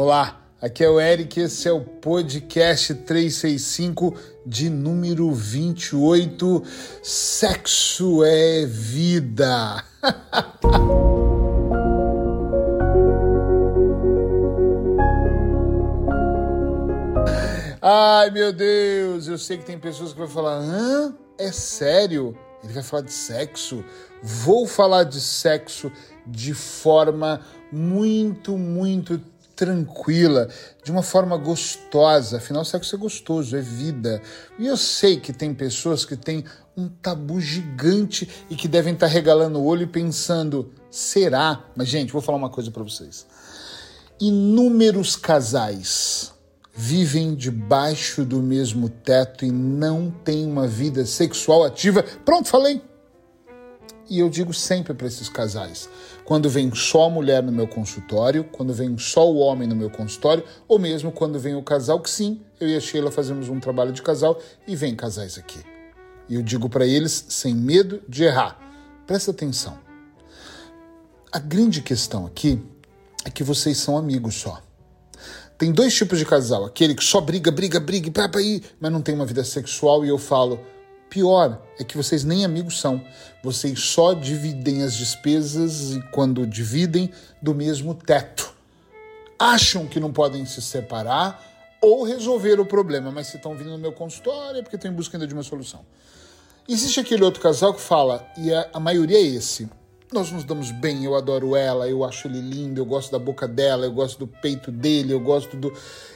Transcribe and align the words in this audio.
Olá, 0.00 0.40
aqui 0.62 0.84
é 0.84 0.88
o 0.88 1.00
Eric, 1.00 1.40
esse 1.40 1.66
é 1.66 1.72
o 1.72 1.80
podcast 1.80 2.94
365 2.94 4.14
de 4.46 4.70
número 4.70 5.32
28. 5.32 6.62
Sexo 7.02 8.22
é 8.22 8.64
vida. 8.64 9.82
Ai 17.82 18.30
meu 18.30 18.52
Deus, 18.52 19.26
eu 19.26 19.36
sei 19.36 19.58
que 19.58 19.64
tem 19.64 19.80
pessoas 19.80 20.12
que 20.12 20.18
vão 20.20 20.28
falar: 20.28 20.60
hã? 20.60 21.12
É 21.36 21.50
sério? 21.50 22.38
Ele 22.62 22.72
vai 22.72 22.84
falar 22.84 23.02
de 23.02 23.12
sexo? 23.12 23.84
Vou 24.22 24.64
falar 24.64 25.02
de 25.02 25.20
sexo 25.20 25.90
de 26.24 26.54
forma 26.54 27.40
muito, 27.72 28.56
muito 28.56 29.20
tranquila, 29.58 30.48
de 30.84 30.92
uma 30.92 31.02
forma 31.02 31.36
gostosa. 31.36 32.36
Afinal, 32.36 32.64
sexo 32.64 32.94
é 32.94 32.98
gostoso, 32.98 33.56
é 33.56 33.60
vida. 33.60 34.22
E 34.56 34.68
eu 34.68 34.76
sei 34.76 35.18
que 35.18 35.32
tem 35.32 35.52
pessoas 35.52 36.04
que 36.04 36.16
têm 36.16 36.44
um 36.76 36.88
tabu 36.88 37.40
gigante 37.40 38.28
e 38.48 38.54
que 38.54 38.68
devem 38.68 38.94
estar 38.94 39.08
regalando 39.08 39.58
o 39.58 39.64
olho 39.64 39.82
e 39.82 39.86
pensando: 39.86 40.72
será? 40.88 41.64
Mas, 41.74 41.88
gente, 41.88 42.12
vou 42.12 42.22
falar 42.22 42.38
uma 42.38 42.48
coisa 42.48 42.70
para 42.70 42.84
vocês. 42.84 43.26
Inúmeros 44.20 45.16
casais 45.16 46.32
vivem 46.72 47.34
debaixo 47.34 48.24
do 48.24 48.40
mesmo 48.40 48.88
teto 48.88 49.44
e 49.44 49.50
não 49.50 50.08
têm 50.24 50.46
uma 50.46 50.68
vida 50.68 51.04
sexual 51.04 51.64
ativa. 51.64 52.04
Pronto, 52.24 52.48
falei. 52.48 52.80
E 54.08 54.20
eu 54.20 54.30
digo 54.30 54.54
sempre 54.54 54.94
para 54.94 55.08
esses 55.08 55.28
casais: 55.28 55.88
quando 56.28 56.50
vem 56.50 56.74
só 56.74 57.06
a 57.06 57.08
mulher 57.08 57.42
no 57.42 57.50
meu 57.50 57.66
consultório, 57.66 58.44
quando 58.44 58.74
vem 58.74 58.98
só 58.98 59.32
o 59.32 59.38
homem 59.38 59.66
no 59.66 59.74
meu 59.74 59.88
consultório, 59.88 60.44
ou 60.68 60.78
mesmo 60.78 61.10
quando 61.10 61.40
vem 61.40 61.54
o 61.54 61.62
casal, 61.62 62.00
que 62.00 62.10
sim, 62.10 62.42
eu 62.60 62.68
e 62.68 62.76
a 62.76 62.80
Sheila 62.80 63.10
fazemos 63.10 63.48
um 63.48 63.58
trabalho 63.58 63.92
de 63.92 64.02
casal 64.02 64.38
e 64.66 64.76
vem 64.76 64.94
casais 64.94 65.38
aqui. 65.38 65.58
E 66.28 66.34
eu 66.34 66.42
digo 66.42 66.68
para 66.68 66.86
eles 66.86 67.24
sem 67.30 67.54
medo 67.54 68.02
de 68.06 68.24
errar. 68.24 68.60
Presta 69.06 69.30
atenção. 69.30 69.78
A 71.32 71.38
grande 71.38 71.80
questão 71.80 72.26
aqui 72.26 72.62
é 73.24 73.30
que 73.30 73.42
vocês 73.42 73.78
são 73.78 73.96
amigos 73.96 74.34
só. 74.34 74.60
Tem 75.56 75.72
dois 75.72 75.94
tipos 75.94 76.18
de 76.18 76.26
casal: 76.26 76.66
aquele 76.66 76.94
que 76.94 77.04
só 77.04 77.22
briga, 77.22 77.50
briga, 77.50 77.80
briga, 77.80 78.12
mas 78.78 78.92
não 78.92 79.00
tem 79.00 79.14
uma 79.14 79.24
vida 79.24 79.42
sexual, 79.44 80.04
e 80.04 80.10
eu 80.10 80.18
falo 80.18 80.60
Pior 81.10 81.62
é 81.78 81.84
que 81.84 81.96
vocês 81.96 82.24
nem 82.24 82.44
amigos 82.44 82.80
são. 82.80 83.02
Vocês 83.42 83.80
só 83.80 84.12
dividem 84.12 84.82
as 84.82 84.94
despesas 84.94 85.92
e, 85.92 86.02
quando 86.10 86.46
dividem, 86.46 87.10
do 87.40 87.54
mesmo 87.54 87.94
teto. 87.94 88.52
Acham 89.38 89.86
que 89.86 90.00
não 90.00 90.12
podem 90.12 90.44
se 90.44 90.60
separar 90.60 91.42
ou 91.80 92.04
resolver 92.04 92.60
o 92.60 92.66
problema, 92.66 93.10
mas 93.10 93.28
se 93.28 93.36
estão 93.36 93.54
vindo 93.54 93.70
no 93.70 93.78
meu 93.78 93.92
consultório 93.92 94.58
é 94.58 94.62
porque 94.62 94.76
estão 94.76 94.90
em 94.90 94.94
busca 94.94 95.16
ainda 95.16 95.26
de 95.26 95.34
uma 95.34 95.42
solução. 95.42 95.80
Existe 96.68 97.00
aquele 97.00 97.24
outro 97.24 97.40
casal 97.40 97.72
que 97.72 97.80
fala, 97.80 98.26
e 98.36 98.52
a, 98.52 98.68
a 98.74 98.80
maioria 98.80 99.16
é 99.16 99.22
esse: 99.22 99.70
nós 100.12 100.32
nos 100.32 100.44
damos 100.44 100.70
bem, 100.70 101.04
eu 101.04 101.14
adoro 101.14 101.54
ela, 101.54 101.88
eu 101.88 102.04
acho 102.04 102.28
ele 102.28 102.40
lindo, 102.40 102.80
eu 102.80 102.86
gosto 102.86 103.12
da 103.12 103.18
boca 103.18 103.46
dela, 103.46 103.84
eu 103.84 103.92
gosto 103.92 104.18
do 104.18 104.26
peito 104.26 104.72
dele, 104.72 105.12
eu 105.12 105.20
gosto 105.20 105.56
do. 105.56 105.72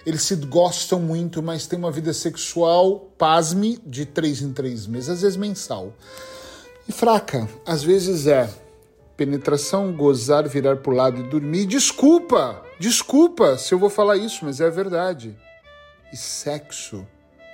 Eles 0.07 0.23
se 0.23 0.35
gostam 0.37 0.99
muito, 0.99 1.43
mas 1.43 1.67
tem 1.67 1.79
uma 1.79 1.91
vida 1.91 2.13
sexual, 2.13 3.13
pasme, 3.19 3.79
de 3.85 4.07
três 4.07 4.41
em 4.41 4.53
três 4.53 4.87
meses, 4.87 5.11
às 5.11 5.23
vezes 5.23 5.37
mensal. 5.37 5.93
E 6.89 6.93
fraca, 6.93 7.49
às 7.67 7.83
vezes 7.83 8.27
é 8.27 8.49
penetração, 9.17 9.93
gozar, 9.93 10.49
virar 10.49 10.77
pro 10.77 10.93
lado 10.93 11.21
e 11.21 11.29
dormir. 11.29 11.67
Desculpa, 11.67 12.63
desculpa 12.79 13.57
se 13.59 13.75
eu 13.75 13.79
vou 13.79 13.91
falar 13.91 14.17
isso, 14.17 14.45
mas 14.45 14.61
é 14.61 14.71
verdade. 14.71 15.37
E 16.13 16.17
sexo 16.17 17.07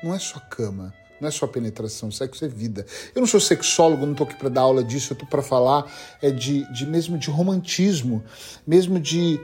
não 0.03 0.15
é 0.15 0.19
só 0.19 0.39
cama. 0.39 0.95
Não 1.21 1.29
é 1.29 1.31
só 1.31 1.47
penetração, 1.47 2.11
sexo 2.11 2.45
é 2.45 2.49
vida. 2.49 2.87
Eu 3.15 3.21
não 3.21 3.27
sou 3.27 3.41
sexólogo, 3.41 4.05
não 4.05 4.13
estou 4.13 4.27
aqui 4.27 4.37
para 4.37 4.49
dar 4.49 4.63
aula 4.63 4.85
disso, 4.85 5.13
eu 5.13 5.15
estou 5.15 5.29
para 5.29 5.43
falar 5.43 5.91
é 6.23 6.31
de, 6.31 6.71
de 6.73 6.87
mesmo 6.87 7.19
de 7.19 7.31
romantismo, 7.31 8.23
mesmo 8.67 9.01
de 9.01 9.41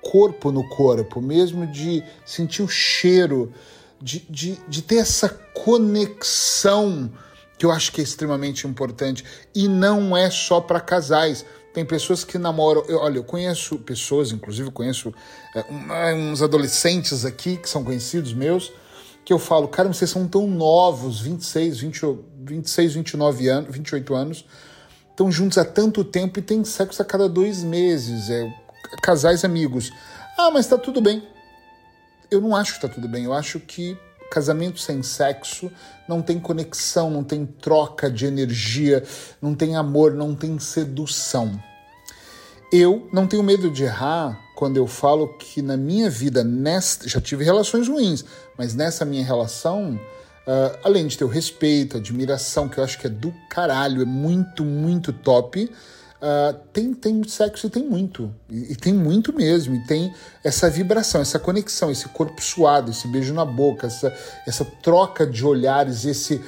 corpo 0.00 0.50
no 0.50 0.66
corpo, 0.68 1.20
mesmo 1.20 1.66
de 1.66 2.02
sentir 2.24 2.62
o 2.62 2.68
cheiro, 2.68 3.52
de, 4.00 4.20
de, 4.30 4.58
de 4.68 4.82
ter 4.82 4.96
essa 4.96 5.28
conexão 5.28 7.10
que 7.58 7.66
eu 7.66 7.72
acho 7.72 7.92
que 7.92 8.00
é 8.00 8.04
extremamente 8.04 8.66
importante. 8.66 9.24
E 9.54 9.66
não 9.66 10.16
é 10.16 10.30
só 10.30 10.60
para 10.60 10.80
casais. 10.80 11.44
Tem 11.74 11.84
pessoas 11.84 12.24
que 12.24 12.38
namoram. 12.38 12.84
Eu, 12.88 12.98
olha, 12.98 13.18
eu 13.18 13.24
conheço 13.24 13.78
pessoas, 13.78 14.30
inclusive 14.30 14.70
conheço 14.70 15.12
é, 15.54 16.14
uns 16.14 16.40
adolescentes 16.40 17.24
aqui 17.24 17.56
que 17.56 17.68
são 17.68 17.82
conhecidos 17.84 18.32
meus 18.32 18.72
que 19.28 19.32
eu 19.34 19.38
falo, 19.38 19.68
cara, 19.68 19.92
vocês 19.92 20.08
são 20.08 20.26
tão 20.26 20.46
novos, 20.46 21.20
26, 21.20 21.80
20, 21.80 22.00
26, 22.44 22.94
29 22.94 23.48
anos, 23.48 23.76
28 23.76 24.14
anos, 24.14 24.46
estão 25.10 25.30
juntos 25.30 25.58
há 25.58 25.66
tanto 25.66 26.02
tempo 26.02 26.38
e 26.38 26.42
tem 26.42 26.64
sexo 26.64 27.02
a 27.02 27.04
cada 27.04 27.28
dois 27.28 27.62
meses, 27.62 28.30
é, 28.30 28.50
casais 29.02 29.44
amigos. 29.44 29.90
Ah, 30.34 30.50
mas 30.50 30.66
tá 30.66 30.78
tudo 30.78 31.02
bem. 31.02 31.22
Eu 32.30 32.40
não 32.40 32.56
acho 32.56 32.76
que 32.76 32.80
tá 32.80 32.88
tudo 32.88 33.06
bem, 33.06 33.24
eu 33.24 33.34
acho 33.34 33.60
que 33.60 33.98
casamento 34.30 34.80
sem 34.80 35.02
sexo 35.02 35.70
não 36.08 36.22
tem 36.22 36.40
conexão, 36.40 37.10
não 37.10 37.22
tem 37.22 37.44
troca 37.44 38.10
de 38.10 38.24
energia, 38.24 39.04
não 39.42 39.54
tem 39.54 39.76
amor, 39.76 40.14
não 40.14 40.34
tem 40.34 40.58
sedução. 40.58 41.62
Eu 42.70 43.08
não 43.10 43.26
tenho 43.26 43.42
medo 43.42 43.70
de 43.70 43.84
errar 43.84 44.38
quando 44.54 44.76
eu 44.76 44.86
falo 44.86 45.28
que 45.38 45.62
na 45.62 45.76
minha 45.76 46.10
vida, 46.10 46.44
nesta, 46.44 47.08
já 47.08 47.20
tive 47.20 47.42
relações 47.42 47.88
ruins, 47.88 48.24
mas 48.58 48.74
nessa 48.74 49.06
minha 49.06 49.24
relação, 49.24 49.94
uh, 49.94 50.78
além 50.84 51.06
de 51.06 51.16
ter 51.16 51.24
o 51.24 51.28
respeito, 51.28 51.96
admiração, 51.96 52.68
que 52.68 52.78
eu 52.78 52.84
acho 52.84 52.98
que 52.98 53.06
é 53.06 53.10
do 53.10 53.32
caralho, 53.48 54.02
é 54.02 54.04
muito, 54.04 54.64
muito 54.64 55.14
top. 55.14 55.64
Uh, 56.20 56.58
tem, 56.72 56.92
tem 56.92 57.22
sexo 57.26 57.68
e 57.68 57.70
tem 57.70 57.84
muito. 57.84 58.34
E, 58.50 58.72
e, 58.72 58.76
tem 58.76 58.92
muito 58.92 59.32
mesmo. 59.32 59.74
E 59.76 59.86
tem 59.86 60.12
essa 60.44 60.68
vibração, 60.68 61.22
essa 61.22 61.38
conexão, 61.38 61.90
esse 61.90 62.08
corpo 62.08 62.42
suado, 62.42 62.90
esse 62.90 63.08
beijo 63.08 63.32
na 63.32 63.46
boca, 63.46 63.86
essa, 63.86 64.12
essa 64.46 64.64
troca 64.64 65.26
de 65.26 65.46
olhares, 65.46 66.04
esse. 66.04 66.42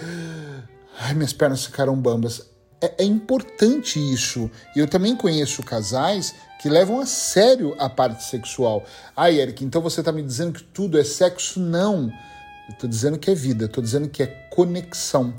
Ai, 0.98 1.14
minhas 1.14 1.32
pernas 1.32 1.64
ficaram 1.64 1.96
bambas 1.96 2.49
é, 2.80 3.02
é 3.02 3.04
importante 3.04 3.98
isso. 4.12 4.50
Eu 4.74 4.86
também 4.86 5.14
conheço 5.14 5.62
casais 5.62 6.34
que 6.60 6.68
levam 6.68 7.00
a 7.00 7.06
sério 7.06 7.74
a 7.78 7.88
parte 7.88 8.24
sexual. 8.24 8.84
Ah, 9.14 9.30
Eric, 9.30 9.64
então 9.64 9.82
você 9.82 10.00
está 10.00 10.10
me 10.10 10.22
dizendo 10.22 10.52
que 10.52 10.64
tudo 10.64 10.98
é 10.98 11.04
sexo? 11.04 11.60
Não. 11.60 12.10
Eu 12.68 12.74
estou 12.74 12.88
dizendo 12.88 13.18
que 13.18 13.30
é 13.30 13.34
vida, 13.34 13.66
estou 13.66 13.82
dizendo 13.82 14.08
que 14.08 14.22
é 14.22 14.26
conexão. 14.26 15.34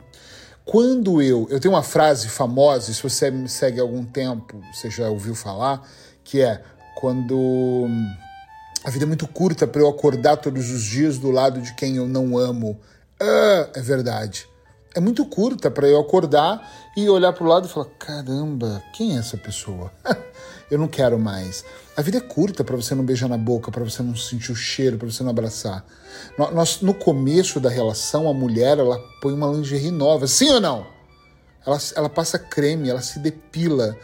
Quando 0.63 1.21
eu. 1.21 1.47
Eu 1.49 1.59
tenho 1.59 1.73
uma 1.73 1.83
frase 1.83 2.29
famosa, 2.29 2.93
se 2.93 3.01
você 3.01 3.31
me 3.31 3.49
segue 3.49 3.79
há 3.79 3.83
algum 3.83 4.05
tempo, 4.05 4.61
você 4.71 4.89
já 4.89 5.09
ouviu 5.09 5.33
falar, 5.33 5.81
que 6.23 6.41
é 6.41 6.61
quando. 6.95 7.87
A 8.83 8.89
vida 8.89 9.05
é 9.05 9.07
muito 9.07 9.27
curta 9.27 9.67
para 9.67 9.81
eu 9.81 9.87
acordar 9.87 10.37
todos 10.37 10.71
os 10.71 10.83
dias 10.83 11.17
do 11.17 11.29
lado 11.29 11.61
de 11.61 11.73
quem 11.73 11.97
eu 11.97 12.07
não 12.07 12.37
amo. 12.37 12.79
Ah, 13.19 13.69
é 13.75 13.81
verdade 13.81 14.50
é 14.93 14.99
muito 14.99 15.25
curta 15.25 15.71
para 15.71 15.87
eu 15.87 15.99
acordar 15.99 16.69
e 16.95 17.09
olhar 17.09 17.33
para 17.33 17.43
o 17.43 17.47
lado 17.47 17.67
e 17.67 17.69
falar: 17.69 17.87
caramba, 17.97 18.83
quem 18.93 19.15
é 19.15 19.19
essa 19.19 19.37
pessoa? 19.37 19.91
eu 20.69 20.77
não 20.77 20.87
quero 20.87 21.17
mais. 21.19 21.63
A 21.95 22.01
vida 22.01 22.17
é 22.17 22.21
curta 22.21 22.63
para 22.63 22.75
você 22.75 22.95
não 22.95 23.03
beijar 23.03 23.27
na 23.27 23.37
boca, 23.37 23.71
para 23.71 23.83
você 23.83 24.01
não 24.01 24.15
sentir 24.15 24.51
o 24.51 24.55
cheiro, 24.55 24.97
para 24.97 25.09
você 25.09 25.23
não 25.23 25.31
abraçar. 25.31 25.85
Nós, 26.37 26.81
no 26.81 26.93
começo 26.93 27.59
da 27.59 27.69
relação, 27.69 28.29
a 28.29 28.33
mulher 28.33 28.77
ela 28.79 28.99
põe 29.21 29.33
uma 29.33 29.47
lingerie 29.47 29.91
nova, 29.91 30.27
sim 30.27 30.49
ou 30.49 30.61
não? 30.61 30.85
Ela, 31.65 31.77
ela 31.95 32.09
passa 32.09 32.39
creme, 32.39 32.89
ela 32.89 33.01
se 33.01 33.19
depila, 33.19 33.97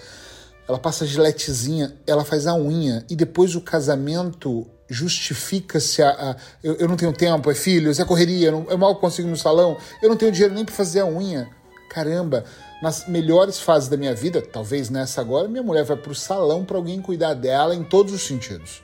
ela 0.67 0.77
passa 0.77 1.05
giletezinha, 1.05 1.95
ela 2.05 2.25
faz 2.25 2.45
a 2.45 2.55
unha 2.55 3.05
e 3.09 3.15
depois 3.15 3.55
o 3.55 3.61
casamento 3.61 4.67
justifica-se 4.89 6.01
a, 6.01 6.09
a 6.09 6.35
eu, 6.63 6.75
eu, 6.75 6.87
não 6.87 6.95
tenho 6.95 7.13
tempo, 7.13 7.49
é 7.49 7.55
filhos, 7.55 7.99
é 7.99 8.05
correria, 8.05 8.47
eu, 8.47 8.51
não, 8.51 8.65
eu 8.69 8.77
mal 8.77 8.95
consigo 8.95 9.27
no 9.27 9.37
salão, 9.37 9.77
eu 10.01 10.09
não 10.09 10.17
tenho 10.17 10.31
dinheiro 10.31 10.53
nem 10.53 10.65
para 10.65 10.75
fazer 10.75 11.01
a 11.01 11.05
unha. 11.05 11.49
Caramba, 11.89 12.43
nas 12.81 13.07
melhores 13.07 13.59
fases 13.59 13.89
da 13.89 13.97
minha 13.97 14.13
vida, 14.13 14.41
talvez 14.41 14.89
nessa 14.89 15.21
agora, 15.21 15.47
minha 15.47 15.63
mulher 15.63 15.83
vai 15.83 15.97
para 15.97 16.11
o 16.11 16.15
salão 16.15 16.63
para 16.63 16.77
alguém 16.77 17.01
cuidar 17.01 17.33
dela 17.33 17.73
em 17.73 17.83
todos 17.83 18.13
os 18.13 18.25
sentidos. 18.25 18.83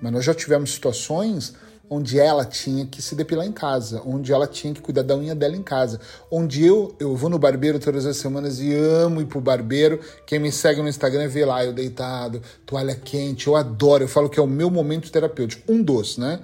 Mas 0.00 0.12
nós 0.12 0.24
já 0.24 0.34
tivemos 0.34 0.72
situações 0.72 1.54
onde 1.88 2.18
ela 2.18 2.44
tinha 2.44 2.86
que 2.86 3.02
se 3.02 3.14
depilar 3.14 3.46
em 3.46 3.52
casa, 3.52 4.02
onde 4.04 4.32
ela 4.32 4.46
tinha 4.46 4.72
que 4.72 4.80
cuidar 4.80 5.02
da 5.02 5.16
unha 5.16 5.34
dela 5.34 5.56
em 5.56 5.62
casa, 5.62 6.00
onde 6.30 6.64
eu 6.64 6.94
eu 6.98 7.14
vou 7.14 7.28
no 7.28 7.38
barbeiro 7.38 7.78
todas 7.78 8.06
as 8.06 8.16
semanas 8.16 8.60
e 8.60 8.74
amo 8.74 9.20
ir 9.20 9.26
pro 9.26 9.40
barbeiro. 9.40 10.00
Quem 10.26 10.38
me 10.38 10.50
segue 10.50 10.80
no 10.80 10.88
Instagram 10.88 11.28
vê 11.28 11.44
lá 11.44 11.64
eu 11.64 11.72
deitado, 11.72 12.40
toalha 12.64 12.94
quente, 12.94 13.46
eu 13.46 13.56
adoro, 13.56 14.04
eu 14.04 14.08
falo 14.08 14.30
que 14.30 14.40
é 14.40 14.42
o 14.42 14.46
meu 14.46 14.70
momento 14.70 15.10
terapêutico, 15.10 15.70
um 15.70 15.82
dos, 15.82 16.16
né? 16.16 16.40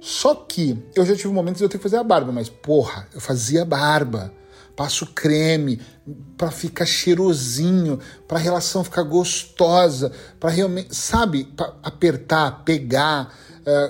Só 0.00 0.34
que 0.34 0.76
eu 0.96 1.06
já 1.06 1.14
tive 1.14 1.32
momentos 1.32 1.58
de 1.58 1.64
eu 1.64 1.68
ter 1.68 1.78
que 1.78 1.82
fazer 1.82 1.96
a 1.96 2.02
barba, 2.02 2.32
mas 2.32 2.48
porra, 2.48 3.06
eu 3.14 3.20
fazia 3.20 3.64
barba 3.64 4.32
passo 4.76 5.06
creme 5.06 5.80
para 6.36 6.50
ficar 6.50 6.86
cheirosinho, 6.86 7.98
para 8.26 8.38
a 8.38 8.40
relação 8.40 8.82
ficar 8.82 9.02
gostosa, 9.02 10.10
para 10.40 10.50
realmente, 10.50 10.94
sabe, 10.94 11.44
pra 11.44 11.74
apertar, 11.82 12.64
pegar, 12.64 13.32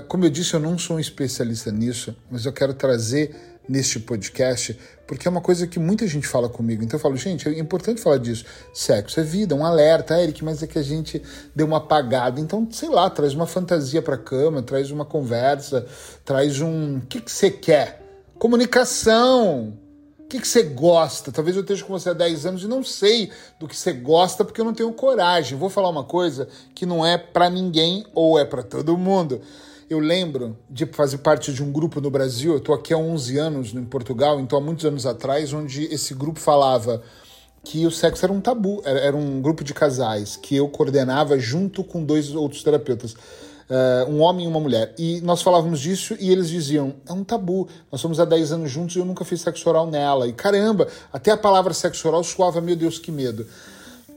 como 0.08 0.24
eu 0.24 0.30
disse, 0.30 0.54
eu 0.54 0.60
não 0.60 0.78
sou 0.78 0.96
um 0.96 1.00
especialista 1.00 1.70
nisso, 1.70 2.14
mas 2.30 2.44
eu 2.44 2.52
quero 2.52 2.74
trazer 2.74 3.34
neste 3.68 4.00
podcast, 4.00 4.76
porque 5.06 5.26
é 5.26 5.30
uma 5.30 5.40
coisa 5.40 5.66
que 5.66 5.78
muita 5.78 6.06
gente 6.06 6.26
fala 6.26 6.48
comigo. 6.48 6.82
Então 6.82 6.98
eu 6.98 7.02
falo, 7.02 7.16
gente, 7.16 7.48
é 7.48 7.58
importante 7.58 8.00
falar 8.00 8.18
disso. 8.18 8.44
Sexo 8.72 9.20
é 9.20 9.22
vida, 9.22 9.54
um 9.54 9.64
alerta, 9.64 10.14
ah, 10.14 10.22
Eric, 10.22 10.44
mas 10.44 10.62
é 10.62 10.66
que 10.66 10.78
a 10.78 10.82
gente 10.82 11.22
deu 11.54 11.66
uma 11.66 11.78
apagada. 11.78 12.40
Então, 12.40 12.66
sei 12.70 12.88
lá, 12.88 13.08
traz 13.08 13.34
uma 13.34 13.46
fantasia 13.46 14.02
para 14.02 14.16
cama, 14.16 14.62
traz 14.62 14.90
uma 14.90 15.04
conversa, 15.04 15.86
traz 16.24 16.60
um. 16.60 16.98
O 16.98 17.00
que, 17.02 17.20
que 17.20 17.30
você 17.30 17.50
quer? 17.50 18.02
Comunicação! 18.38 19.81
Que, 20.32 20.40
que 20.40 20.48
você 20.48 20.62
gosta? 20.62 21.30
Talvez 21.30 21.54
eu 21.54 21.60
esteja 21.60 21.84
com 21.84 21.92
você 21.92 22.08
há 22.08 22.14
10 22.14 22.46
anos 22.46 22.62
e 22.62 22.66
não 22.66 22.82
sei 22.82 23.30
do 23.60 23.68
que 23.68 23.76
você 23.76 23.92
gosta 23.92 24.42
porque 24.42 24.62
eu 24.62 24.64
não 24.64 24.72
tenho 24.72 24.90
coragem. 24.94 25.58
Vou 25.58 25.68
falar 25.68 25.90
uma 25.90 26.04
coisa 26.04 26.48
que 26.74 26.86
não 26.86 27.04
é 27.04 27.18
para 27.18 27.50
ninguém 27.50 28.06
ou 28.14 28.38
é 28.38 28.44
para 28.46 28.62
todo 28.62 28.96
mundo. 28.96 29.42
Eu 29.90 29.98
lembro 29.98 30.56
de 30.70 30.86
fazer 30.86 31.18
parte 31.18 31.52
de 31.52 31.62
um 31.62 31.70
grupo 31.70 32.00
no 32.00 32.10
Brasil, 32.10 32.52
eu 32.52 32.56
estou 32.56 32.74
aqui 32.74 32.94
há 32.94 32.96
11 32.96 33.36
anos 33.36 33.74
em 33.74 33.84
Portugal, 33.84 34.40
então 34.40 34.58
há 34.58 34.62
muitos 34.62 34.86
anos 34.86 35.04
atrás, 35.04 35.52
onde 35.52 35.84
esse 35.92 36.14
grupo 36.14 36.40
falava 36.40 37.02
que 37.62 37.84
o 37.84 37.90
sexo 37.90 38.24
era 38.24 38.32
um 38.32 38.40
tabu, 38.40 38.80
era 38.86 39.14
um 39.14 39.42
grupo 39.42 39.62
de 39.62 39.74
casais 39.74 40.34
que 40.36 40.56
eu 40.56 40.66
coordenava 40.66 41.38
junto 41.38 41.84
com 41.84 42.02
dois 42.02 42.34
outros 42.34 42.62
terapeutas. 42.62 43.14
Uh, 43.70 44.10
um 44.10 44.20
homem 44.20 44.44
e 44.44 44.48
uma 44.48 44.60
mulher. 44.60 44.94
E 44.98 45.20
nós 45.22 45.42
falávamos 45.42 45.80
disso 45.80 46.16
e 46.20 46.30
eles 46.30 46.48
diziam: 46.48 46.94
é 47.08 47.12
um 47.12 47.24
tabu. 47.24 47.68
Nós 47.90 48.00
somos 48.00 48.20
há 48.20 48.24
10 48.24 48.52
anos 48.52 48.70
juntos 48.70 48.96
e 48.96 48.98
eu 48.98 49.04
nunca 49.04 49.24
fiz 49.24 49.40
sexo 49.40 49.68
oral 49.68 49.86
nela. 49.86 50.28
E 50.28 50.32
caramba, 50.32 50.88
até 51.12 51.30
a 51.30 51.36
palavra 51.36 51.72
sexo 51.72 52.06
oral 52.08 52.22
suava, 52.22 52.60
meu 52.60 52.76
Deus, 52.76 52.98
que 52.98 53.10
medo 53.10 53.46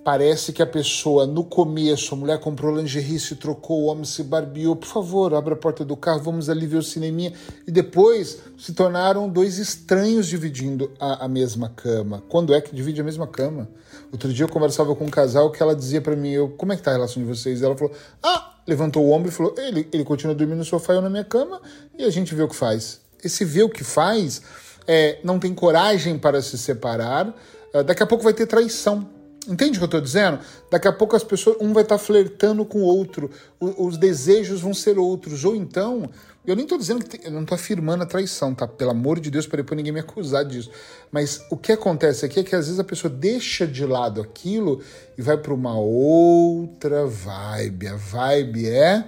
parece 0.06 0.54
que 0.54 0.62
a 0.62 0.68
pessoa, 0.68 1.26
no 1.26 1.44
começo, 1.44 2.14
a 2.14 2.18
mulher 2.18 2.40
comprou 2.40 2.76
lingerie, 2.76 3.20
se 3.20 3.36
trocou, 3.36 3.82
o 3.82 3.86
homem 3.86 4.06
se 4.06 4.22
barbeou, 4.22 4.76
por 4.76 4.88
favor, 4.88 5.34
abre 5.34 5.56
a 5.56 5.58
porta 5.58 5.84
do 5.84 5.98
carro, 5.98 6.22
vamos 6.22 6.48
ali 6.48 6.68
ver 6.68 6.78
o 6.78 6.84
cineminha. 6.84 7.34
E 7.66 7.72
depois 7.72 8.38
se 8.56 8.74
tornaram 8.74 9.28
dois 9.28 9.58
estranhos 9.58 10.28
dividindo 10.28 10.92
a, 11.00 11.26
a 11.26 11.28
mesma 11.28 11.70
cama. 11.70 12.24
Quando 12.30 12.54
é 12.54 12.62
que 12.62 12.76
divide 12.76 13.02
a 13.02 13.04
mesma 13.04 13.26
cama? 13.26 13.68
Outro 14.12 14.32
dia 14.32 14.46
eu 14.46 14.50
conversava 14.50 14.96
com 14.96 15.06
um 15.06 15.10
casal 15.10 15.50
que 15.50 15.60
ela 15.60 15.76
dizia 15.76 16.00
para 16.00 16.16
mim, 16.16 16.30
eu, 16.30 16.50
como 16.50 16.72
é 16.72 16.76
que 16.76 16.84
tá 16.84 16.92
a 16.92 16.94
relação 16.94 17.24
de 17.24 17.28
vocês? 17.28 17.64
Ela 17.64 17.76
falou, 17.76 17.92
ah, 18.22 18.58
levantou 18.68 19.04
o 19.04 19.12
ombro 19.12 19.30
e 19.30 19.32
falou, 19.32 19.56
ele, 19.58 19.90
ele 19.92 20.04
continua 20.04 20.36
dormindo 20.36 20.60
no 20.60 20.66
sofá, 20.66 20.94
eu 20.94 21.02
na 21.02 21.10
minha 21.10 21.24
cama, 21.24 21.60
e 21.98 22.04
a 22.04 22.12
gente 22.12 22.36
vê 22.36 22.44
o 22.44 22.48
que 22.48 22.56
faz. 22.56 23.02
Esse 23.24 23.44
vê 23.44 23.64
o 23.64 23.70
que 23.70 23.84
faz 23.84 24.44
é, 24.86 25.18
não 25.24 25.40
tem 25.40 25.52
coragem 25.52 26.20
para 26.20 26.44
se 26.44 26.60
separar, 26.60 27.28
uh, 27.74 27.84
daqui 27.84 28.04
a 28.04 28.06
pouco 28.06 28.24
vai 28.24 28.34
ter 28.36 28.46
traição 28.46 29.15
Entende 29.48 29.74
o 29.74 29.80
que 29.80 29.84
eu 29.84 29.86
estou 29.86 30.02
dizendo? 30.02 30.40
Daqui 30.72 30.88
a 30.88 30.94
pouco 30.94 31.16
as 31.16 31.24
pessoas, 31.24 31.58
um 31.60 31.74
vai 31.74 31.84
estar 31.84 31.98
tá 31.98 32.04
flertando 32.04 32.66
com 32.66 32.80
o 32.80 32.84
outro, 32.84 33.30
o, 33.60 33.86
os 33.88 33.98
desejos 33.98 34.62
vão 34.62 34.74
ser 34.74 34.98
outros. 34.98 35.46
Ou 35.46 35.56
então, 35.56 36.10
eu 36.46 36.56
nem 36.56 36.64
estou 36.64 36.78
dizendo 36.78 37.04
que, 37.04 37.10
tem, 37.10 37.22
eu 37.24 37.32
não 37.32 37.42
estou 37.42 37.56
afirmando 37.56 38.04
a 38.04 38.06
traição, 38.06 38.54
tá? 38.54 38.68
Pelo 38.68 38.92
amor 38.92 39.20
de 39.20 39.32
Deus, 39.32 39.48
para 39.48 39.58
depois 39.58 39.76
ninguém 39.76 39.94
me 39.94 40.00
acusar 40.00 40.46
disso. 40.46 40.70
Mas 41.12 41.42
o 41.50 41.58
que 41.58 41.72
acontece 41.72 42.26
aqui 42.26 42.40
é 42.40 42.44
que 42.44 42.56
às 42.56 42.66
vezes 42.66 42.80
a 42.80 42.84
pessoa 42.84 43.12
deixa 43.12 43.66
de 43.66 43.86
lado 43.86 44.22
aquilo 44.22 44.82
e 45.18 45.22
vai 45.22 45.38
para 45.38 45.54
uma 45.54 45.78
outra 45.78 47.06
vibe. 47.06 47.88
A 47.88 47.96
vibe 47.96 48.70
é 48.70 49.06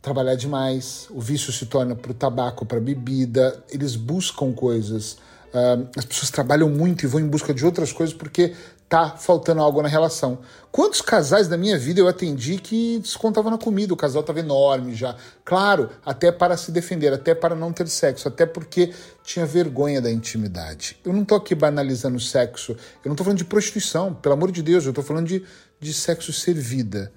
trabalhar 0.00 0.36
demais, 0.36 1.08
o 1.10 1.20
vício 1.20 1.52
se 1.52 1.66
torna 1.66 1.96
para 1.96 2.12
o 2.12 2.14
tabaco, 2.14 2.64
para 2.64 2.78
bebida, 2.78 3.60
eles 3.68 3.96
buscam 3.96 4.52
coisas. 4.52 5.14
Uh, 5.46 5.88
as 5.96 6.04
pessoas 6.04 6.30
trabalham 6.30 6.68
muito 6.68 7.04
e 7.04 7.08
vão 7.08 7.20
em 7.20 7.26
busca 7.26 7.52
de 7.52 7.64
outras 7.64 7.92
coisas 7.92 8.14
porque 8.14 8.54
tá 8.88 9.10
faltando 9.10 9.60
algo 9.60 9.82
na 9.82 9.88
relação. 9.88 10.38
Quantos 10.70 11.00
casais 11.00 11.48
da 11.48 11.56
minha 11.56 11.78
vida 11.78 12.00
eu 12.00 12.06
atendi 12.06 12.58
que 12.58 12.98
descontavam 13.00 13.50
na 13.50 13.58
comida? 13.58 13.92
O 13.92 13.96
casal 13.96 14.20
estava 14.20 14.40
enorme 14.40 14.94
já. 14.94 15.16
Claro, 15.44 15.90
até 16.04 16.30
para 16.30 16.56
se 16.56 16.70
defender, 16.70 17.12
até 17.12 17.34
para 17.34 17.54
não 17.54 17.72
ter 17.72 17.88
sexo, 17.88 18.28
até 18.28 18.46
porque 18.46 18.92
tinha 19.24 19.44
vergonha 19.44 20.00
da 20.00 20.10
intimidade. 20.10 20.98
Eu 21.04 21.12
não 21.12 21.24
tô 21.24 21.34
aqui 21.34 21.54
banalizando 21.54 22.20
sexo, 22.20 22.76
eu 23.04 23.08
não 23.08 23.16
tô 23.16 23.24
falando 23.24 23.38
de 23.38 23.44
prostituição, 23.44 24.14
pelo 24.14 24.34
amor 24.34 24.52
de 24.52 24.62
Deus, 24.62 24.86
eu 24.86 24.92
tô 24.92 25.02
falando 25.02 25.26
de, 25.26 25.44
de 25.80 25.92
sexo 25.92 26.32
ser 26.32 26.54
vida. 26.54 27.12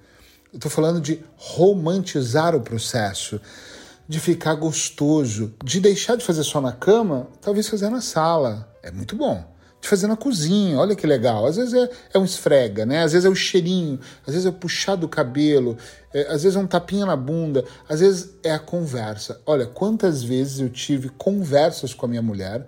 Eu 0.52 0.58
tô 0.58 0.68
falando 0.68 1.00
de 1.00 1.22
romantizar 1.36 2.56
o 2.56 2.60
processo, 2.60 3.40
de 4.08 4.18
ficar 4.18 4.54
gostoso, 4.56 5.54
de 5.64 5.78
deixar 5.78 6.16
de 6.16 6.24
fazer 6.24 6.42
só 6.42 6.60
na 6.60 6.72
cama, 6.72 7.28
talvez 7.40 7.68
fazer 7.68 7.88
na 7.90 8.00
sala. 8.00 8.68
É 8.82 8.90
muito 8.90 9.14
bom 9.14 9.59
de 9.80 9.88
fazer 9.88 10.06
na 10.06 10.16
cozinha. 10.16 10.78
Olha 10.78 10.94
que 10.94 11.06
legal. 11.06 11.46
Às 11.46 11.56
vezes 11.56 11.74
é, 11.74 11.90
é 12.14 12.18
um 12.18 12.24
esfrega, 12.24 12.84
né? 12.84 13.02
Às 13.02 13.12
vezes 13.12 13.24
é 13.24 13.28
o 13.28 13.34
cheirinho, 13.34 13.98
às 14.26 14.34
vezes 14.34 14.46
é 14.46 14.50
puxar 14.50 14.96
do 14.96 15.08
cabelo, 15.08 15.76
é, 16.12 16.22
às 16.32 16.42
vezes 16.42 16.56
é 16.56 16.58
um 16.60 16.66
tapinha 16.66 17.06
na 17.06 17.16
bunda, 17.16 17.64
às 17.88 18.00
vezes 18.00 18.30
é 18.42 18.52
a 18.52 18.58
conversa. 18.58 19.40
Olha, 19.46 19.66
quantas 19.66 20.22
vezes 20.22 20.60
eu 20.60 20.68
tive 20.68 21.08
conversas 21.08 21.94
com 21.94 22.06
a 22.06 22.08
minha 22.08 22.22
mulher 22.22 22.66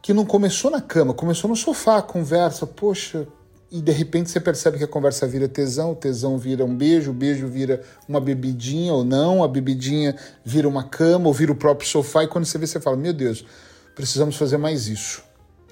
que 0.00 0.12
não 0.12 0.24
começou 0.24 0.70
na 0.70 0.80
cama, 0.80 1.14
começou 1.14 1.48
no 1.48 1.54
sofá, 1.54 2.02
conversa, 2.02 2.66
poxa, 2.66 3.26
e 3.70 3.80
de 3.80 3.92
repente 3.92 4.30
você 4.30 4.38
percebe 4.38 4.76
que 4.76 4.84
a 4.84 4.88
conversa 4.88 5.26
vira 5.26 5.48
tesão, 5.48 5.92
o 5.92 5.94
tesão 5.94 6.36
vira 6.36 6.64
um 6.64 6.76
beijo, 6.76 7.10
o 7.10 7.14
beijo 7.14 7.46
vira 7.46 7.80
uma 8.06 8.20
bebidinha 8.20 8.92
ou 8.92 9.04
não, 9.04 9.42
a 9.42 9.48
bebidinha 9.48 10.14
vira 10.44 10.68
uma 10.68 10.82
cama 10.82 11.28
ou 11.28 11.32
vira 11.32 11.52
o 11.52 11.54
próprio 11.54 11.88
sofá, 11.88 12.24
e 12.24 12.26
quando 12.26 12.44
você 12.44 12.58
vê, 12.58 12.66
você 12.66 12.78
fala: 12.78 12.96
Meu 12.96 13.14
Deus, 13.14 13.46
precisamos 13.94 14.36
fazer 14.36 14.58
mais 14.58 14.88
isso. 14.88 15.22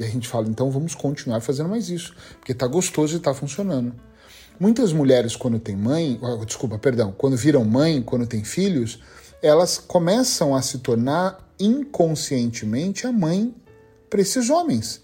E 0.00 0.04
a 0.04 0.08
gente 0.08 0.26
fala, 0.26 0.48
então 0.48 0.70
vamos 0.70 0.94
continuar 0.94 1.42
fazendo 1.42 1.68
mais 1.68 1.90
isso, 1.90 2.14
porque 2.38 2.54
tá 2.54 2.66
gostoso 2.66 3.14
e 3.14 3.20
tá 3.20 3.34
funcionando. 3.34 3.94
Muitas 4.58 4.94
mulheres, 4.94 5.36
quando 5.36 5.58
têm 5.58 5.76
mãe, 5.76 6.18
desculpa, 6.46 6.78
perdão, 6.78 7.14
quando 7.16 7.36
viram 7.36 7.62
mãe, 7.66 8.00
quando 8.00 8.26
têm 8.26 8.42
filhos, 8.42 8.98
elas 9.42 9.76
começam 9.76 10.54
a 10.54 10.62
se 10.62 10.78
tornar 10.78 11.38
inconscientemente 11.58 13.06
a 13.06 13.12
mãe 13.12 13.54
para 14.08 14.22
esses 14.22 14.48
homens. 14.48 15.02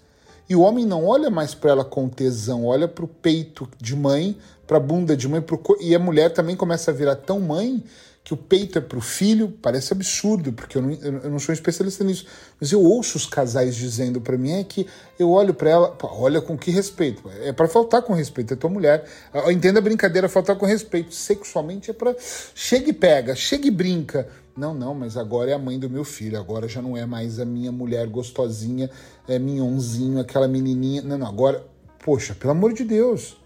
E 0.49 0.57
o 0.57 0.61
homem 0.61 0.87
não 0.87 1.05
olha 1.05 1.29
mais 1.29 1.55
para 1.55 1.73
ela 1.73 1.85
com 1.85 2.09
tesão, 2.09 2.65
olha 2.65 2.89
para 2.89 3.05
o 3.05 3.09
peito 3.09 3.69
de 3.79 3.95
mãe, 3.95 4.39
para 4.67 4.79
a 4.79 4.81
bunda 4.81 5.15
de 5.15 5.29
mãe, 5.29 5.43
pro... 5.43 5.61
e 5.79 5.95
a 5.95 5.99
mulher 5.99 6.33
também 6.33 6.57
começa 6.57 6.91
a 6.91 6.95
virar 6.95 7.17
tão 7.17 7.39
mãe 7.39 7.85
que 8.27 8.35
o 8.35 8.37
peito 8.37 8.77
é 8.77 8.81
para 8.81 8.99
o 8.99 9.01
filho, 9.01 9.57
parece 9.63 9.93
absurdo, 9.93 10.53
porque 10.53 10.77
eu 10.77 10.83
não, 10.83 10.91
eu 10.91 11.31
não 11.31 11.39
sou 11.39 11.53
especialista 11.53 12.03
nisso. 12.03 12.27
Mas 12.61 12.73
eu 12.73 12.83
ouço 12.83 13.17
os 13.17 13.25
casais 13.25 13.77
dizendo 13.77 14.21
para 14.21 14.37
mim 14.37 14.51
é 14.51 14.65
que 14.65 14.85
eu 15.17 15.31
olho 15.31 15.55
para 15.55 15.71
ela, 15.71 15.89
pô, 15.93 16.09
olha 16.13 16.41
com 16.41 16.59
que 16.59 16.73
respeito. 16.73 17.23
É 17.45 17.53
para 17.53 17.69
faltar 17.69 18.03
com 18.03 18.13
respeito, 18.15 18.53
é 18.53 18.57
tua 18.57 18.69
mulher. 18.69 19.09
Entenda 19.49 19.79
a 19.79 19.81
brincadeira, 19.81 20.29
faltar 20.29 20.57
com 20.57 20.67
respeito. 20.67 21.15
Sexualmente 21.15 21.93
é 21.93 21.95
para 21.95 22.17
chega 22.53 22.91
e 22.91 22.93
pega, 22.93 23.37
chega 23.37 23.69
e 23.69 23.71
brinca. 23.71 24.27
Não, 24.57 24.75
não, 24.75 24.93
mas 24.93 25.17
agora 25.17 25.53
é 25.53 25.55
a 25.55 25.59
mãe 25.59 25.79
do 25.79 25.89
meu 25.89 26.03
filho, 26.03 26.37
agora 26.37 26.67
já 26.67 26.83
não 26.83 26.97
é 26.97 27.07
mais 27.07 27.39
a 27.39 27.45
minha 27.45 27.71
mulher 27.71 28.09
gostosinha, 28.09 28.91
é 29.29 29.39
minhonzinho, 29.39 30.19
aquela 30.19 30.49
menininha. 30.49 31.01
Não, 31.01 31.17
não, 31.17 31.29
agora, 31.29 31.65
poxa, 32.05 32.35
pelo 32.35 32.51
amor 32.51 32.73
de 32.73 32.83
Deus. 32.83 33.37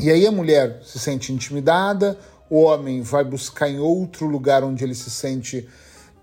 E 0.00 0.10
aí 0.10 0.26
a 0.26 0.32
mulher 0.32 0.80
se 0.82 0.98
sente 0.98 1.30
intimidada, 1.32 2.18
o 2.48 2.62
homem 2.62 3.02
vai 3.02 3.24
buscar 3.24 3.68
em 3.68 3.78
outro 3.78 4.26
lugar 4.26 4.62
onde 4.62 4.84
ele 4.84 4.94
se 4.94 5.10
sente 5.10 5.68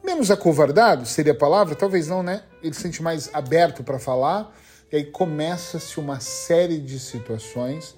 menos 0.03 0.29
acovardado, 0.29 1.05
seria 1.05 1.33
a 1.33 1.35
palavra? 1.35 1.75
Talvez 1.75 2.07
não, 2.07 2.21
né? 2.21 2.43
Ele 2.61 2.73
se 2.73 2.81
sente 2.81 3.01
mais 3.01 3.29
aberto 3.33 3.83
para 3.83 3.99
falar, 3.99 4.53
e 4.91 4.97
aí 4.97 5.05
começa-se 5.05 5.99
uma 5.99 6.19
série 6.19 6.77
de 6.77 6.99
situações 6.99 7.95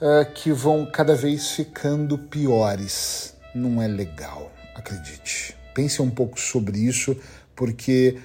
uh, 0.00 0.30
que 0.34 0.52
vão 0.52 0.84
cada 0.84 1.14
vez 1.14 1.52
ficando 1.52 2.18
piores. 2.18 3.34
Não 3.54 3.80
é 3.80 3.86
legal, 3.86 4.50
acredite. 4.74 5.56
Pense 5.74 6.02
um 6.02 6.10
pouco 6.10 6.38
sobre 6.38 6.78
isso, 6.78 7.16
porque 7.54 8.18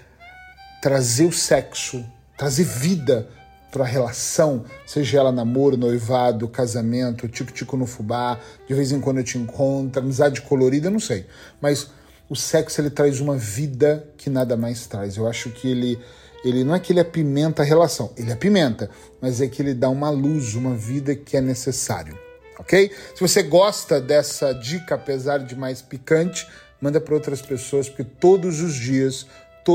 trazer 0.82 1.26
o 1.26 1.32
sexo, 1.32 2.04
trazer 2.36 2.64
vida 2.64 3.30
para 3.72 3.84
relação, 3.84 4.64
seja 4.86 5.20
ela 5.20 5.32
namoro, 5.32 5.78
noivado, 5.78 6.48
casamento, 6.48 7.28
tico-tico 7.28 7.76
no 7.76 7.86
fubá, 7.86 8.40
de 8.68 8.74
vez 8.74 8.92
em 8.92 9.00
quando 9.00 9.18
eu 9.18 9.24
te 9.24 9.38
encontro, 9.38 10.02
amizade 10.02 10.42
colorida, 10.42 10.90
não 10.90 11.00
sei. 11.00 11.26
Mas 11.62 11.90
o 12.30 12.36
sexo 12.36 12.82
ele 12.82 12.90
traz 12.90 13.20
uma 13.20 13.38
vida 13.38 14.08
que 14.18 14.30
nada 14.30 14.56
mais 14.56 14.88
traz. 14.88 15.18
Eu 15.18 15.28
acho 15.28 15.50
que 15.52 15.70
ele 15.70 16.00
ele 16.44 16.64
não 16.64 16.76
é 16.76 16.80
que 16.80 16.94
ele 16.94 17.00
apimenta 17.00 17.62
a 17.64 17.66
relação, 17.66 18.12
ele 18.16 18.32
apimenta, 18.32 18.90
mas 19.20 19.42
é 19.42 19.48
que 19.48 19.62
ele 19.62 19.74
dá 19.74 19.90
uma 19.90 20.10
luz, 20.10 20.54
uma 20.54 20.76
vida 20.76 21.16
que 21.16 21.36
é 21.36 21.42
necessário, 21.42 22.18
ok? 22.60 22.92
Se 23.16 23.20
você 23.20 23.42
gosta 23.42 24.00
dessa 24.00 24.54
dica, 24.54 24.96
apesar 24.96 25.40
de 25.40 25.56
mais 25.56 25.82
picante, 25.82 26.48
manda 26.80 27.02
para 27.02 27.16
outras 27.16 27.42
pessoas, 27.42 27.90
porque 27.90 28.04
todos 28.04 28.62
os 28.62 28.76
dias 28.76 29.26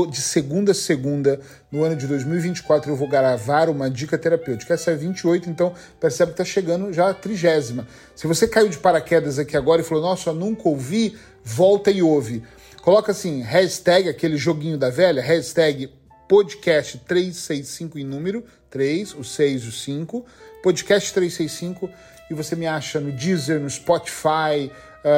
de 0.09 0.19
segunda 0.19 0.71
a 0.71 0.75
segunda, 0.75 1.39
no 1.71 1.83
ano 1.83 1.95
de 1.95 2.07
2024, 2.07 2.91
eu 2.91 2.95
vou 2.95 3.07
gravar 3.07 3.69
uma 3.69 3.89
dica 3.89 4.17
terapêutica. 4.17 4.73
Essa 4.73 4.91
é 4.91 4.95
28, 4.95 5.49
então 5.49 5.73
percebe 5.99 6.31
que 6.31 6.41
está 6.41 6.45
chegando 6.45 6.91
já 6.91 7.09
a 7.09 7.13
trigésima. 7.13 7.87
Se 8.15 8.25
você 8.25 8.47
caiu 8.47 8.69
de 8.69 8.79
paraquedas 8.79 9.37
aqui 9.37 9.55
agora 9.55 9.81
e 9.81 9.83
falou, 9.83 10.03
nossa, 10.03 10.33
nunca 10.33 10.67
ouvi, 10.67 11.15
volta 11.43 11.91
e 11.91 12.01
ouve. 12.01 12.41
Coloca 12.81 13.11
assim, 13.11 13.41
hashtag, 13.41 14.09
aquele 14.09 14.35
joguinho 14.35 14.77
da 14.77 14.89
velha, 14.89 15.21
hashtag 15.21 15.89
podcast 16.27 16.97
365 16.97 17.99
em 17.99 18.03
número, 18.03 18.43
3, 18.71 19.13
o 19.13 19.23
6, 19.23 19.67
o 19.67 19.71
5, 19.71 20.25
podcast 20.63 21.13
365, 21.13 21.89
e 22.31 22.33
você 22.33 22.55
me 22.55 22.65
acha 22.65 22.99
no 22.99 23.11
Deezer, 23.11 23.59
no 23.59 23.69
Spotify, 23.69 24.71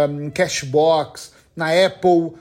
um, 0.09 0.29
Cashbox, 0.29 1.31
na 1.55 1.67
Apple. 1.85 2.33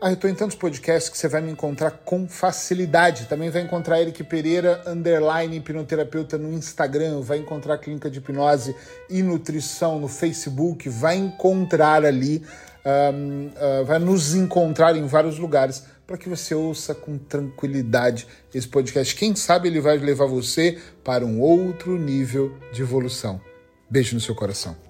Ah, 0.00 0.10
eu 0.10 0.14
estou 0.14 0.30
em 0.30 0.34
tantos 0.34 0.54
podcasts 0.54 1.10
que 1.10 1.18
você 1.18 1.26
vai 1.26 1.40
me 1.40 1.50
encontrar 1.50 1.90
com 1.90 2.28
facilidade. 2.28 3.26
Também 3.26 3.50
vai 3.50 3.62
encontrar 3.62 4.00
Eric 4.00 4.22
Pereira, 4.22 4.80
underline 4.86 5.56
hipnoterapeuta 5.56 6.38
no 6.38 6.52
Instagram, 6.52 7.20
vai 7.20 7.38
encontrar 7.38 7.74
a 7.74 7.78
Clínica 7.78 8.08
de 8.08 8.18
Hipnose 8.18 8.76
e 9.10 9.24
Nutrição 9.24 9.98
no 9.98 10.06
Facebook, 10.06 10.88
vai 10.88 11.16
encontrar 11.16 12.04
ali, 12.04 12.46
um, 12.86 13.48
uh, 13.48 13.84
vai 13.84 13.98
nos 13.98 14.36
encontrar 14.36 14.94
em 14.94 15.04
vários 15.04 15.36
lugares 15.36 15.82
para 16.06 16.16
que 16.16 16.28
você 16.28 16.54
ouça 16.54 16.94
com 16.94 17.18
tranquilidade 17.18 18.28
esse 18.54 18.68
podcast. 18.68 19.16
Quem 19.16 19.34
sabe 19.34 19.66
ele 19.66 19.80
vai 19.80 19.98
levar 19.98 20.26
você 20.26 20.78
para 21.02 21.26
um 21.26 21.40
outro 21.40 21.98
nível 21.98 22.54
de 22.72 22.82
evolução. 22.82 23.40
Beijo 23.90 24.14
no 24.14 24.20
seu 24.20 24.36
coração. 24.36 24.87